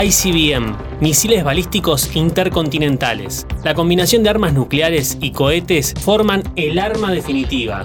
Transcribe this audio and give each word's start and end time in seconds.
ICBM, 0.00 0.76
misiles 1.00 1.42
balísticos 1.42 2.14
intercontinentales. 2.14 3.48
La 3.64 3.74
combinación 3.74 4.22
de 4.22 4.30
armas 4.30 4.52
nucleares 4.52 5.18
y 5.20 5.32
cohetes 5.32 5.92
forman 6.00 6.44
el 6.54 6.78
arma 6.78 7.10
definitiva. 7.10 7.84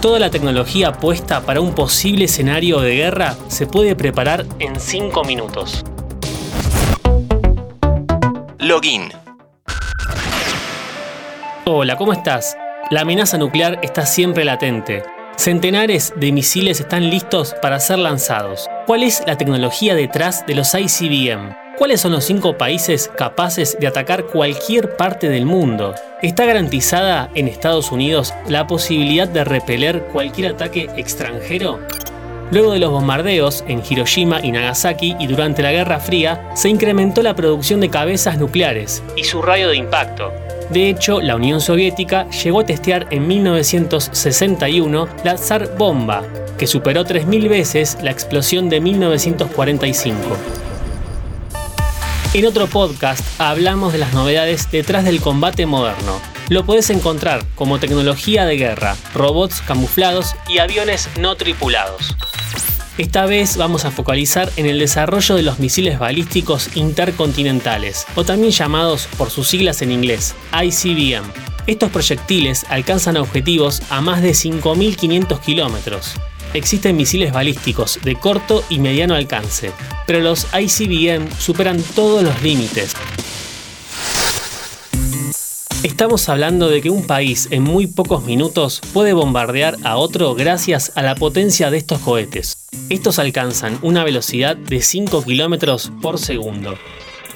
Toda 0.00 0.18
la 0.18 0.30
tecnología 0.30 0.94
puesta 0.94 1.42
para 1.42 1.60
un 1.60 1.76
posible 1.76 2.24
escenario 2.24 2.80
de 2.80 2.96
guerra 2.96 3.36
se 3.46 3.68
puede 3.68 3.94
preparar 3.94 4.46
en 4.58 4.80
5 4.80 5.22
minutos. 5.22 5.84
Login. 8.58 9.12
Hola, 11.66 11.96
¿cómo 11.96 12.12
estás? 12.12 12.56
La 12.90 13.02
amenaza 13.02 13.38
nuclear 13.38 13.78
está 13.82 14.06
siempre 14.06 14.44
latente. 14.44 15.04
Centenares 15.38 16.12
de 16.16 16.32
misiles 16.32 16.80
están 16.80 17.10
listos 17.10 17.54
para 17.62 17.78
ser 17.78 18.00
lanzados. 18.00 18.68
¿Cuál 18.86 19.04
es 19.04 19.22
la 19.24 19.38
tecnología 19.38 19.94
detrás 19.94 20.44
de 20.44 20.56
los 20.56 20.74
ICBM? 20.74 21.56
¿Cuáles 21.78 22.00
son 22.00 22.10
los 22.10 22.24
cinco 22.24 22.58
países 22.58 23.08
capaces 23.16 23.78
de 23.78 23.86
atacar 23.86 24.24
cualquier 24.24 24.96
parte 24.96 25.28
del 25.28 25.46
mundo? 25.46 25.94
¿Está 26.22 26.44
garantizada 26.44 27.30
en 27.36 27.46
Estados 27.46 27.92
Unidos 27.92 28.34
la 28.48 28.66
posibilidad 28.66 29.28
de 29.28 29.44
repeler 29.44 30.08
cualquier 30.12 30.54
ataque 30.54 30.90
extranjero? 30.96 31.78
Luego 32.50 32.72
de 32.72 32.78
los 32.78 32.90
bombardeos 32.90 33.64
en 33.68 33.82
Hiroshima 33.88 34.40
y 34.42 34.52
Nagasaki 34.52 35.16
y 35.18 35.26
durante 35.26 35.62
la 35.62 35.72
Guerra 35.72 36.00
Fría, 36.00 36.50
se 36.54 36.68
incrementó 36.68 37.22
la 37.22 37.34
producción 37.34 37.80
de 37.80 37.90
cabezas 37.90 38.38
nucleares 38.38 39.02
y 39.16 39.24
su 39.24 39.42
radio 39.42 39.68
de 39.68 39.76
impacto, 39.76 40.32
de 40.70 40.90
hecho, 40.90 41.20
la 41.22 41.36
Unión 41.36 41.60
Soviética 41.60 42.28
llegó 42.28 42.60
a 42.60 42.66
testear 42.66 43.06
en 43.10 43.26
1961 43.26 45.08
la 45.24 45.36
Tsar 45.36 45.76
Bomba, 45.78 46.22
que 46.58 46.66
superó 46.66 47.04
3.000 47.04 47.48
veces 47.48 47.98
la 48.02 48.10
explosión 48.10 48.68
de 48.68 48.80
1945. 48.80 50.18
En 52.34 52.44
otro 52.44 52.66
podcast 52.66 53.24
hablamos 53.40 53.94
de 53.94 53.98
las 53.98 54.12
novedades 54.12 54.70
detrás 54.70 55.02
del 55.04 55.22
combate 55.22 55.64
moderno. 55.64 56.20
Lo 56.50 56.66
puedes 56.66 56.90
encontrar 56.90 57.42
como 57.54 57.80
tecnología 57.80 58.44
de 58.44 58.58
guerra, 58.58 58.96
robots 59.14 59.62
camuflados 59.62 60.36
y 60.46 60.58
aviones 60.58 61.08
no 61.18 61.36
tripulados. 61.36 62.14
Esta 62.98 63.24
vez 63.24 63.56
vamos 63.56 63.86
a 63.86 63.90
focalizar 63.90 64.52
en 64.56 64.66
el 64.66 64.78
desarrollo 64.78 65.36
de 65.36 65.42
los 65.42 65.58
misiles 65.58 65.98
balísticos 65.98 66.76
intercontinentales, 66.76 68.06
o 68.14 68.24
también 68.24 68.52
llamados 68.52 69.08
por 69.16 69.30
sus 69.30 69.48
siglas 69.48 69.80
en 69.80 69.90
inglés, 69.90 70.34
ICBM. 70.52 71.24
Estos 71.66 71.90
proyectiles 71.90 72.66
alcanzan 72.68 73.16
objetivos 73.16 73.82
a 73.88 74.02
más 74.02 74.20
de 74.20 74.32
5.500 74.32 75.40
kilómetros. 75.40 76.14
Existen 76.54 76.96
misiles 76.96 77.32
balísticos 77.32 77.98
de 78.02 78.16
corto 78.16 78.64
y 78.70 78.78
mediano 78.78 79.14
alcance, 79.14 79.72
pero 80.06 80.20
los 80.20 80.46
ICBM 80.54 81.30
superan 81.38 81.82
todos 81.94 82.22
los 82.22 82.42
límites. 82.42 82.94
Estamos 85.82 86.28
hablando 86.28 86.68
de 86.68 86.80
que 86.80 86.90
un 86.90 87.06
país 87.06 87.48
en 87.50 87.62
muy 87.62 87.86
pocos 87.86 88.24
minutos 88.24 88.80
puede 88.92 89.12
bombardear 89.12 89.76
a 89.84 89.96
otro 89.96 90.34
gracias 90.34 90.90
a 90.96 91.02
la 91.02 91.14
potencia 91.14 91.70
de 91.70 91.78
estos 91.78 92.00
cohetes. 92.00 92.66
Estos 92.88 93.18
alcanzan 93.18 93.78
una 93.82 94.02
velocidad 94.02 94.56
de 94.56 94.80
5 94.80 95.22
km 95.22 95.90
por 96.00 96.18
segundo, 96.18 96.76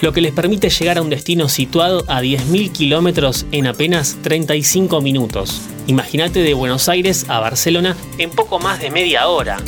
lo 0.01 0.13
que 0.13 0.23
les 0.23 0.33
permite 0.33 0.71
llegar 0.71 0.99
a 0.99 1.03
un 1.03 1.11
destino 1.11 1.49
situado 1.49 2.05
a 2.09 2.23
10.000 2.23 2.73
km 2.73 3.47
en 3.53 3.67
apenas 3.67 4.17
35 4.23 5.01
minutos. 5.01 5.61
Imagínate 5.86 6.41
de 6.41 6.55
Buenos 6.55 6.88
Aires 6.88 7.27
a 7.28 7.41
Barcelona 7.41 7.97
en 8.19 8.30
poco 8.30 8.58
más 8.58 8.80
de 8.80 8.91
media 8.91 9.28
hora. 9.28 9.58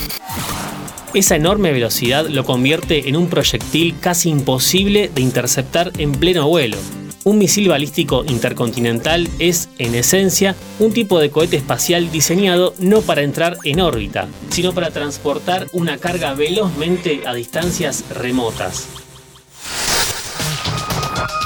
Esa 1.13 1.37
enorme 1.37 1.73
velocidad 1.73 2.27
lo 2.27 2.45
convierte 2.45 3.09
en 3.09 3.17
un 3.17 3.29
proyectil 3.29 3.97
casi 4.01 4.31
imposible 4.31 5.11
de 5.15 5.23
interceptar 5.23 5.93
en 5.99 6.13
pleno 6.13 6.49
vuelo. 6.49 6.77
Un 7.25 7.39
misil 7.39 7.69
balístico 7.69 8.25
intercontinental 8.27 9.29
es, 9.39 9.71
en 9.79 9.95
esencia, 9.95 10.55
un 10.79 10.93
tipo 10.93 11.19
de 11.21 11.31
cohete 11.31 11.57
espacial 11.57 12.11
diseñado 12.11 12.75
no 12.79 13.01
para 13.01 13.23
entrar 13.23 13.57
en 13.65 13.81
órbita, 13.81 14.29
sino 14.51 14.75
para 14.75 14.91
transportar 14.91 15.69
una 15.73 15.99
carga 15.99 16.35
velozmente 16.35 17.23
a 17.27 17.33
distancias 17.33 18.05
remotas. 18.11 18.89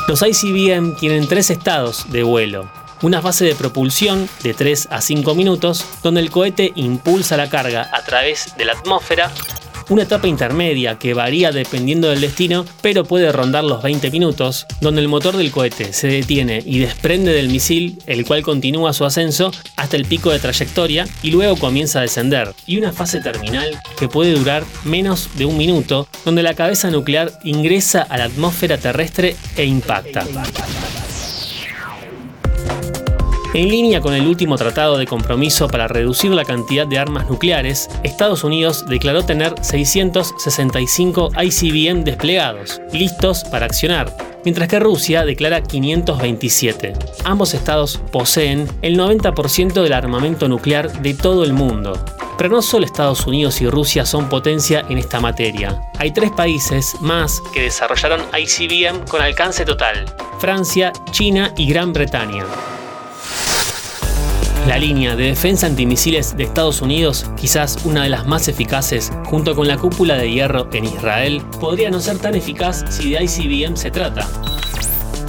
Los 0.09 0.23
ICBM 0.23 0.97
tienen 0.97 1.29
tres 1.29 1.51
estados 1.51 2.11
de 2.11 2.23
vuelo. 2.23 2.78
Una 3.03 3.23
fase 3.23 3.45
de 3.45 3.55
propulsión 3.55 4.29
de 4.43 4.55
3 4.55 4.89
a 4.91 5.01
5 5.01 5.35
minutos, 5.35 5.85
donde 6.03 6.21
el 6.21 6.31
cohete 6.31 6.73
impulsa 6.75 7.37
la 7.37 7.49
carga 7.49 7.89
a 7.93 8.03
través 8.03 8.57
de 8.57 8.65
la 8.65 8.73
atmósfera 8.73 9.33
una 9.89 10.03
etapa 10.03 10.29
intermedia 10.29 10.99
que 10.99 11.15
varía 11.15 11.51
dependiendo 11.51 12.09
del 12.09 12.21
destino, 12.21 12.65
pero 12.83 13.05
puede 13.05 13.33
rondar 13.33 13.65
los 13.65 13.83
20 13.83 14.11
minutos, 14.11 14.67
donde 14.81 15.01
el 15.01 15.09
motor 15.09 15.37
del 15.37 15.51
cohete 15.51 15.93
se 15.93 16.09
detiene 16.09 16.63
y 16.65 16.79
desprende 16.81 17.33
del 17.33 17.49
misil, 17.49 17.99
el 18.07 18.25
cual 18.27 18.43
continúa 18.43 18.93
su 18.93 19.05
ascenso 19.05 19.51
hasta 19.77 19.97
el 19.97 20.05
pico 20.05 20.31
de 20.31 20.39
trayectoria 20.39 21.07
y 21.23 21.31
luego 21.31 21.57
comienza 21.57 22.01
a 22.01 22.03
descender, 22.03 22.53
y 22.67 22.79
una 22.79 22.93
fase 22.93 23.21
terminal 23.21 23.81
que 23.99 24.09
puede 24.09 24.33
durar 24.33 24.65
menos 24.85 25.31
de 25.37 25.47
un 25.47 25.57
minuto, 25.57 26.09
donde 26.25 26.43
la 26.43 26.55
cabeza 26.55 26.91
nuclear 26.91 27.33
ingresa 27.45 28.03
a 28.03 28.19
la 28.19 28.25
atmósfera 28.25 28.79
terrestre 28.79 29.37
e 29.57 29.65
impacta. 29.65 30.27
En 33.55 33.71
línea 33.71 34.03
con 34.03 34.13
el 34.13 34.27
último 34.27 34.57
tratado 34.57 34.99
de 34.99 35.07
compromiso 35.07 35.69
para 35.69 35.89
reducir 35.89 36.31
la 36.33 36.45
cantidad 36.45 36.87
de 36.87 36.99
armas 36.99 37.31
nucleares, 37.31 37.89
Estados 38.03 38.45
Unidos 38.45 38.85
declaró 38.87 39.25
tener 39.25 39.55
665 39.63 41.31
ICBM 41.43 42.05
desplegados, 42.05 42.83
listos 42.93 43.45
para 43.45 43.65
accionar, 43.65 44.15
mientras 44.45 44.69
que 44.69 44.79
Rusia 44.79 45.25
declara 45.25 45.63
527. 45.63 46.93
Ambos 47.25 47.55
estados 47.55 47.99
poseen 48.13 48.69
el 48.83 48.99
90% 48.99 49.83
del 49.83 49.95
armamento 49.95 50.47
nuclear 50.47 51.01
de 51.01 51.15
todo 51.15 51.43
el 51.43 51.55
mundo. 51.55 51.99
Pero 52.37 52.51
no 52.51 52.61
solo 52.61 52.85
Estados 52.85 53.27
Unidos 53.27 53.63
y 53.63 53.69
Rusia 53.69 54.05
son 54.05 54.29
potencia 54.29 54.85
en 54.91 54.99
esta 54.99 55.21
materia. 55.21 55.81
Hay 55.99 56.13
tres 56.13 56.31
países 56.33 56.95
más 57.01 57.41
que 57.55 57.63
desarrollaron 57.63 58.21
ICBM 58.39 59.07
con 59.09 59.23
alcance 59.23 59.65
total. 59.65 60.05
Francia, 60.39 60.93
China 61.11 61.53
y 61.57 61.67
Gran 61.67 61.95
Bretaña. 61.95 62.45
La 64.69 64.77
línea 64.77 65.17
de 65.17 65.25
defensa 65.25 65.67
antimisiles 65.67 66.37
de 66.37 66.45
Estados 66.45 66.83
Unidos, 66.83 67.25
quizás 67.39 67.79
una 67.87 68.03
de 68.03 68.11
las 68.11 68.27
más 68.27 68.49
eficaces, 68.49 69.11
junto 69.25 69.57
con 69.57 69.67
la 69.67 69.79
cúpula 69.79 70.19
de 70.19 70.31
hierro 70.31 70.69
en 70.75 70.85
Israel, 70.85 71.41
podría 71.59 71.91
no 71.91 72.01
ser 72.01 72.19
tan 72.19 72.35
eficaz 72.35 72.85
si 72.91 73.13
de 73.13 73.25
ICBM 73.25 73.79
se 73.79 73.91
trata. 73.91 74.29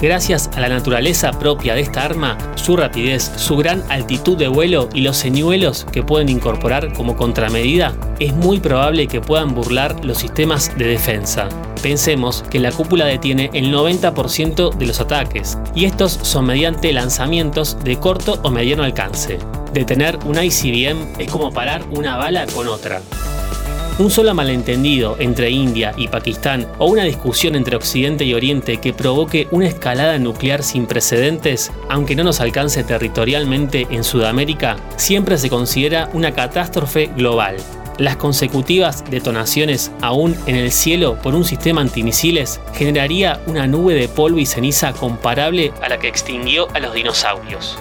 Gracias 0.02 0.50
a 0.56 0.60
la 0.60 0.68
naturaleza 0.68 1.32
propia 1.32 1.74
de 1.74 1.80
esta 1.80 2.04
arma, 2.04 2.38
su 2.56 2.76
rapidez, 2.76 3.32
su 3.38 3.56
gran 3.56 3.82
altitud 3.88 4.38
de 4.38 4.50
vuelo 4.50 4.90
y 4.94 5.02
los 5.02 5.16
señuelos 5.16 5.86
que 5.90 6.04
pueden 6.04 6.28
incorporar 6.28 6.92
como 6.92 7.16
contramedida, 7.16 7.96
es 8.20 8.34
muy 8.34 8.60
probable 8.60 9.08
que 9.08 9.22
puedan 9.22 9.56
burlar 9.56 10.04
los 10.04 10.18
sistemas 10.18 10.78
de 10.78 10.86
defensa. 10.86 11.48
Pensemos 11.82 12.44
que 12.50 12.60
la 12.60 12.74
cúpula 12.74 13.06
detiene 13.06 13.50
el 13.54 13.74
90% 13.74 14.76
de 14.76 14.86
los 14.86 15.00
ataques, 15.00 15.58
y 15.74 15.86
estos 15.86 16.12
son 16.12 16.46
mediante 16.46 16.92
lanzamientos 16.92 17.78
de 17.84 17.98
corto 17.98 18.38
o 18.44 18.50
mediano 18.50 18.84
alcance. 18.84 19.40
Detener 19.74 20.20
un 20.26 20.44
ICBM 20.44 21.14
es 21.20 21.32
como 21.32 21.52
parar 21.52 21.84
una 21.92 22.18
bala 22.18 22.46
con 22.48 22.68
otra. 22.68 23.02
Un 23.98 24.10
solo 24.10 24.34
malentendido 24.34 25.16
entre 25.20 25.52
India 25.52 25.94
y 25.98 26.08
Pakistán 26.08 26.68
o 26.80 26.88
una 26.88 27.04
discusión 27.04 27.56
entre 27.56 27.76
Occidente 27.76 28.24
y 28.26 28.34
Oriente 28.34 28.78
que 28.78 28.94
provoque 28.94 29.48
una 29.52 29.68
escalada 29.68 30.18
nuclear 30.18 30.64
sin 30.64 30.86
precedentes, 30.86 31.72
aunque 31.90 32.16
no 32.16 32.24
nos 32.24 32.42
alcance 32.42 32.84
territorialmente 32.84 33.88
en 33.90 34.04
Sudamérica, 34.04 34.78
siempre 34.96 35.38
se 35.38 35.50
considera 35.50 36.10
una 36.14 36.34
catástrofe 36.34 37.08
global 37.08 37.58
las 38.00 38.16
consecutivas 38.16 39.04
detonaciones 39.10 39.92
aún 40.02 40.36
en 40.48 40.56
el 40.56 40.72
cielo 40.72 41.18
por 41.22 41.36
un 41.36 41.44
sistema 41.44 41.82
antimisiles 41.82 42.62
generaría 42.74 43.42
una 43.46 43.68
nube 43.68 43.94
de 43.94 44.08
polvo 44.08 44.40
y 44.40 44.46
ceniza 44.46 44.94
comparable 44.94 45.74
a 45.82 45.90
la 45.90 46.00
que 46.00 46.08
extinguió 46.08 46.68
a 46.74 46.80
los 46.80 46.94
dinosaurios. 46.94 47.78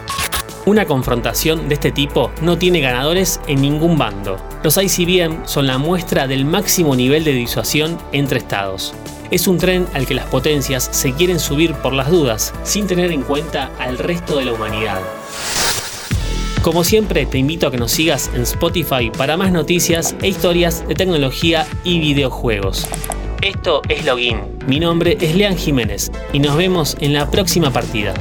Una 0.66 0.84
confrontación 0.84 1.68
de 1.68 1.74
este 1.74 1.92
tipo 1.92 2.30
no 2.42 2.58
tiene 2.58 2.80
ganadores 2.80 3.40
en 3.46 3.62
ningún 3.62 3.96
bando. 3.96 4.36
Los 4.62 4.76
ICBM 4.76 5.46
son 5.46 5.66
la 5.66 5.78
muestra 5.78 6.26
del 6.26 6.44
máximo 6.44 6.94
nivel 6.94 7.24
de 7.24 7.32
disuasión 7.32 7.96
entre 8.12 8.40
estados. 8.40 8.94
Es 9.30 9.46
un 9.46 9.58
tren 9.58 9.86
al 9.94 10.06
que 10.06 10.14
las 10.14 10.26
potencias 10.26 10.88
se 10.90 11.12
quieren 11.12 11.38
subir 11.38 11.74
por 11.74 11.92
las 11.92 12.10
dudas, 12.10 12.52
sin 12.64 12.86
tener 12.86 13.12
en 13.12 13.22
cuenta 13.22 13.70
al 13.78 13.98
resto 13.98 14.36
de 14.36 14.46
la 14.46 14.52
humanidad. 14.52 15.00
Como 16.68 16.84
siempre, 16.84 17.24
te 17.24 17.38
invito 17.38 17.66
a 17.66 17.70
que 17.70 17.78
nos 17.78 17.92
sigas 17.92 18.30
en 18.34 18.42
Spotify 18.42 19.10
para 19.10 19.38
más 19.38 19.52
noticias 19.52 20.14
e 20.20 20.28
historias 20.28 20.86
de 20.86 20.94
tecnología 20.94 21.66
y 21.82 21.98
videojuegos. 21.98 22.86
Esto 23.40 23.80
es 23.88 24.04
Login. 24.04 24.58
Mi 24.66 24.78
nombre 24.78 25.16
es 25.18 25.34
Lean 25.34 25.56
Jiménez 25.56 26.10
y 26.30 26.40
nos 26.40 26.56
vemos 26.56 26.94
en 27.00 27.14
la 27.14 27.30
próxima 27.30 27.70
partida. 27.70 28.12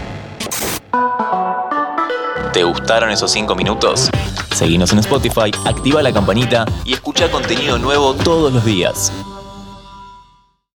¿Te 2.53 2.63
gustaron 2.63 3.11
esos 3.11 3.29
5 3.31 3.53
minutos? 3.53 4.09
Seguinos 4.55 4.93
en 4.93 5.00
Spotify, 5.00 5.51
activa 5.65 6.01
la 6.01 6.13
campanita 6.13 6.63
y 6.85 6.93
escucha 6.93 7.29
contenido 7.29 7.77
nuevo 7.77 8.13
todos 8.13 8.53
los 8.53 8.63
días. 8.63 9.11